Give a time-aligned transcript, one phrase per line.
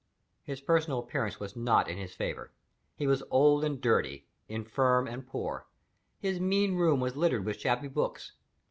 [0.41, 2.51] His personal appearance was not in his favor
[2.95, 5.67] he was old and dirty, infirm and poor.
[6.17, 8.31] His mean room was littered with shabby books.